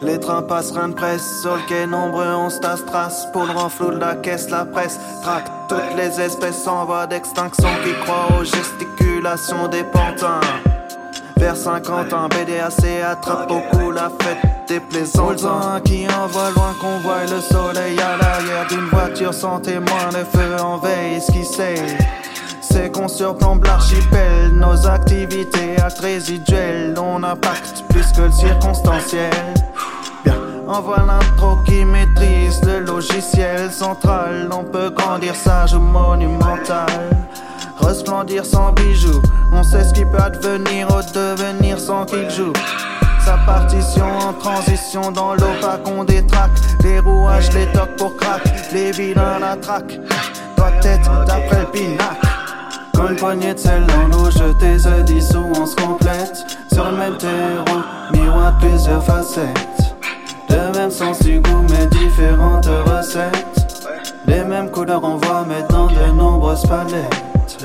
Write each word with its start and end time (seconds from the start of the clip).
Les 0.00 0.20
trains 0.20 0.42
passent, 0.42 0.70
rien 0.70 0.88
de 0.88 0.94
presse. 0.94 1.42
Sur 1.42 1.56
le 1.56 1.62
quai, 1.68 1.86
nombreux, 1.86 2.34
on 2.34 2.50
se 2.50 2.60
tasse 2.60 2.84
trace. 2.86 3.26
Pour 3.32 3.44
le 3.46 3.52
renflou 3.52 3.90
de 3.90 3.98
la 3.98 4.14
caisse, 4.14 4.48
la 4.48 4.64
presse 4.64 4.98
traque. 5.22 5.50
Toutes 5.68 5.96
les 5.96 6.20
espèces 6.20 6.66
en 6.66 6.84
voie 6.84 7.06
d'extinction 7.06 7.68
qui 7.84 7.92
croient 8.04 8.40
aux 8.40 8.44
gesticulations 8.44 9.68
des 9.68 9.84
pantins. 9.84 10.40
Vers 11.36 11.56
50 11.56 12.12
ans, 12.12 12.28
BDAC 12.28 13.02
attrape 13.04 13.48
beaucoup 13.48 13.90
la 13.90 14.10
fête 14.20 14.38
des 14.68 14.80
plaisants 14.80 15.34
qui 15.84 16.06
envoie 16.08 16.50
loin 16.50 16.74
qu'on 16.80 16.98
voit 16.98 17.24
le 17.24 17.40
soleil 17.40 17.98
à 18.00 18.16
l'arrière 18.16 18.66
d'une 18.68 18.88
voiture 18.88 19.34
sans 19.34 19.60
témoin. 19.60 20.10
Le 20.12 20.24
feu 20.24 20.56
en 20.62 20.78
veille, 20.78 21.20
ce 21.20 21.32
qui 21.32 21.44
sait. 21.44 21.74
C'est 22.80 22.92
qu'on 22.92 23.08
surplombe 23.08 23.64
l'archipel, 23.64 24.52
nos 24.52 24.86
activités 24.86 25.76
actes 25.82 25.98
résiduelles, 25.98 26.94
on 26.96 27.24
impacte 27.24 27.82
plus 27.88 28.06
que 28.12 28.22
le 28.22 28.30
circonstanciel. 28.30 29.32
Bien, 30.24 30.36
envoie 30.68 31.04
l'intro 31.04 31.56
qui 31.66 31.84
maîtrise 31.84 32.60
le 32.62 32.78
logiciel 32.78 33.72
central, 33.72 34.48
on 34.52 34.62
peut 34.62 34.90
grandir 34.90 35.34
sage 35.34 35.74
ou 35.74 35.80
monumental. 35.80 36.86
Resplendir 37.80 38.46
sans 38.46 38.70
bijoux, 38.70 39.22
on 39.52 39.64
sait 39.64 39.82
ce 39.82 39.92
qui 39.92 40.04
peut 40.04 40.22
advenir 40.22 40.86
au 40.94 41.02
devenir 41.12 41.80
sans 41.80 42.04
qu'il 42.04 42.30
joue. 42.30 42.52
Sa 43.24 43.38
partition 43.38 44.06
en 44.20 44.32
transition 44.34 45.10
dans 45.10 45.34
l'opaque, 45.34 45.88
on 45.88 46.04
détraque 46.04 46.52
les 46.84 47.00
rouages, 47.00 47.52
les 47.54 47.66
tocs 47.72 47.96
pour 47.96 48.16
crack, 48.16 48.42
les 48.72 48.92
vilains 48.92 49.40
la 49.40 49.56
traque. 49.56 49.98
Toi 50.56 50.70
tête 50.80 51.10
d'après 51.26 51.60
le 51.62 51.66
pinac. 51.72 52.27
Une 52.98 53.16
poignée 53.16 53.54
de 53.54 53.58
sel 53.58 53.86
dans 53.86 54.08
l'eau 54.08 54.30
jetée 54.30 54.78
se 54.78 55.02
dissout, 55.02 55.46
on 55.56 55.66
se 55.66 55.76
complète. 55.76 56.44
Sur 56.72 56.90
le 56.90 56.96
même 56.96 57.16
terreau, 57.16 57.80
miroir 58.12 58.58
plusieurs 58.58 59.02
facettes. 59.02 59.94
Le 60.50 60.76
même 60.76 60.90
sens 60.90 61.20
du 61.20 61.40
goût, 61.40 61.64
mais 61.70 61.86
différentes 61.86 62.68
recettes. 62.86 63.86
Les 64.26 64.44
mêmes 64.44 64.70
couleurs, 64.70 65.02
on 65.04 65.16
voit, 65.16 65.46
mais 65.48 65.62
dans 65.70 65.86
de 65.86 66.12
nombreuses 66.12 66.66
palettes. 66.66 67.64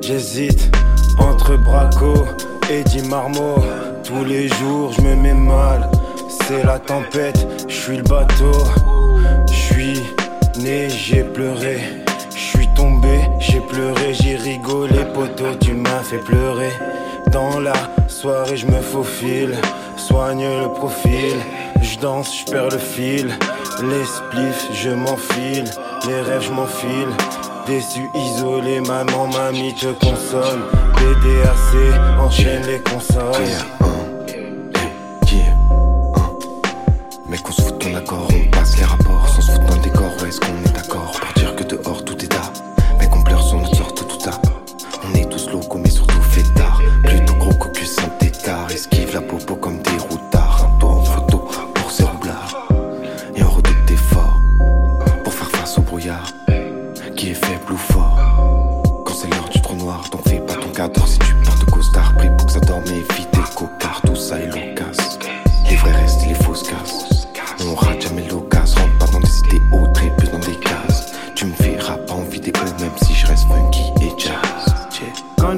J'hésite 0.00 0.70
entre 1.18 1.56
Braco 1.56 2.26
et 2.68 2.82
Di 2.84 3.02
Marmo. 3.08 3.56
Tous 4.04 4.24
les 4.24 4.48
jours, 4.48 4.92
je 4.92 5.00
me 5.02 5.14
mets 5.14 5.34
mal. 5.34 5.88
C'est 6.28 6.64
la 6.64 6.78
tempête, 6.78 7.46
je 7.68 7.74
suis 7.74 7.96
le 7.98 8.02
bateau. 8.02 8.52
Je 9.46 9.52
suis 9.52 10.02
né, 10.60 10.88
j'ai 10.88 11.22
pleuré. 11.22 11.78
J'ai 13.38 13.60
pleuré, 13.60 14.14
j'ai 14.14 14.36
rigolé, 14.36 15.04
poteau, 15.14 15.54
tu 15.60 15.72
m'as 15.72 16.02
fait 16.02 16.18
pleurer. 16.18 16.72
Dans 17.30 17.60
la 17.60 17.72
soirée, 18.08 18.56
je 18.56 18.66
me 18.66 18.80
faufile, 18.80 19.56
soigne 19.96 20.44
le 20.44 20.68
profil. 20.68 21.34
Je 21.80 21.98
danse, 21.98 22.36
je 22.38 22.50
perds 22.50 22.70
le 22.70 22.78
fil. 22.78 23.28
Les 23.82 24.04
spliffs, 24.04 24.68
je 24.72 24.90
m'enfile. 24.90 25.64
Les 26.06 26.20
rêves, 26.20 26.42
je 26.42 26.52
m'enfile. 26.52 27.08
Déçu, 27.66 28.10
isolé, 28.14 28.80
maman, 28.80 29.26
mamie 29.28 29.74
te 29.74 29.92
console. 29.92 30.60
BDAC, 30.96 32.20
enchaîne 32.20 32.66
les 32.66 32.80
consoles. 32.80 33.81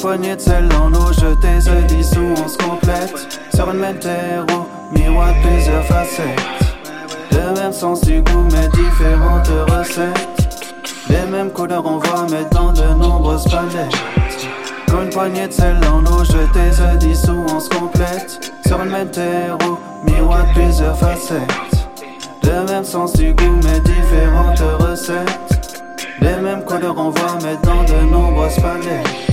Poignée 0.00 0.34
de 0.34 0.40
sel 0.40 0.66
dans 0.68 0.88
l'eau 0.88 1.12
jetée 1.12 1.60
se 1.60 1.84
dissout, 1.86 2.34
on 2.42 2.48
se 2.48 2.56
complète. 2.56 3.40
Sur 3.54 3.70
une 3.70 3.78
même 3.78 3.98
terreau, 3.98 4.66
miroir 4.92 5.34
plusieurs 5.42 5.84
facettes. 5.84 6.40
Le 7.32 7.60
même 7.60 7.72
sens 7.72 8.00
du 8.02 8.22
goût, 8.22 8.46
mais 8.50 8.68
différentes 8.68 9.50
recettes. 9.70 10.74
Les 11.08 11.30
mêmes 11.30 11.50
couleurs, 11.50 11.84
on 11.84 11.98
voit, 11.98 12.26
mais 12.30 12.44
dans 12.50 12.72
de 12.72 12.94
nombreuses 12.94 13.44
palettes. 13.44 14.46
Une 14.88 15.10
poignée 15.10 15.48
de 15.48 15.52
sel 15.52 15.78
dans 15.80 16.00
l'eau 16.00 16.24
jetée 16.24 16.72
se 16.72 16.96
dissout, 16.96 17.44
on 17.52 17.60
se 17.60 17.68
complète. 17.68 18.52
Sur 18.66 18.82
une 18.82 18.90
même 18.90 19.10
terreau, 19.10 19.78
miroir 20.04 20.46
plusieurs 20.54 20.96
facettes. 20.96 21.88
Le 22.44 22.64
même 22.66 22.84
sens 22.84 23.12
du 23.12 23.34
goût, 23.34 23.60
mais 23.64 23.80
différentes 23.80 24.62
recettes. 24.80 25.72
Les 26.20 26.36
mêmes 26.36 26.64
couleurs, 26.64 26.96
on 26.96 27.10
voit, 27.10 27.38
mais 27.42 27.56
dans 27.62 27.82
de 27.84 28.10
nombreuses 28.10 28.56
palettes. 28.56 29.29